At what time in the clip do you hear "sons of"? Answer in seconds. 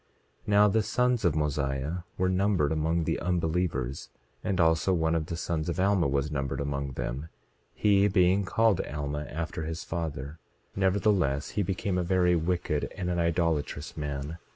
0.81-1.35, 5.37-5.79